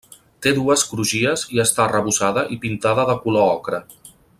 [0.45, 3.85] Té dues crugies i està arrebossada i pintada de color ocre.